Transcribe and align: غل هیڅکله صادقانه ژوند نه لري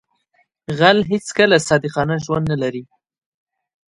غل 0.77 0.97
هیڅکله 1.11 1.57
صادقانه 1.67 2.15
ژوند 2.25 2.45
نه 2.51 2.57
لري 2.61 2.83